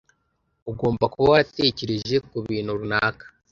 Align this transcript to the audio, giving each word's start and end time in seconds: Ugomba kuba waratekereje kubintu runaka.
Ugomba 0.71 1.05
kuba 1.11 1.27
waratekereje 1.31 2.15
kubintu 2.29 2.71
runaka. 2.79 3.25